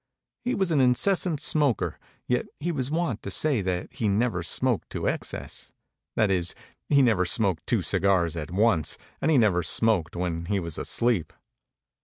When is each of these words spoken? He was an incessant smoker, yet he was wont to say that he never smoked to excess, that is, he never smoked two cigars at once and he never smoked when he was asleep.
He 0.43 0.55
was 0.55 0.71
an 0.71 0.81
incessant 0.81 1.39
smoker, 1.39 1.99
yet 2.25 2.47
he 2.59 2.71
was 2.71 2.89
wont 2.89 3.21
to 3.21 3.29
say 3.29 3.61
that 3.61 3.93
he 3.93 4.07
never 4.07 4.41
smoked 4.41 4.89
to 4.89 5.07
excess, 5.07 5.71
that 6.15 6.31
is, 6.31 6.55
he 6.89 7.03
never 7.03 7.23
smoked 7.23 7.67
two 7.67 7.83
cigars 7.83 8.35
at 8.35 8.49
once 8.49 8.97
and 9.21 9.29
he 9.29 9.37
never 9.37 9.61
smoked 9.61 10.15
when 10.15 10.45
he 10.45 10.59
was 10.59 10.79
asleep. 10.79 11.31